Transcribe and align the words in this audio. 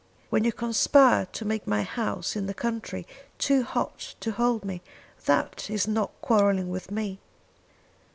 When 0.31 0.43
you 0.43 0.51
conspire 0.51 1.27
to 1.31 1.45
make 1.45 1.67
my 1.67 1.83
house 1.83 2.35
in 2.35 2.47
the 2.47 2.55
country 2.55 3.05
too 3.37 3.61
hot 3.61 4.15
to 4.21 4.31
hold 4.31 4.65
me, 4.65 4.81
that 5.27 5.69
is 5.69 5.87
not 5.87 6.19
quarrelling 6.21 6.71
with 6.71 6.89
me!" 6.89 7.19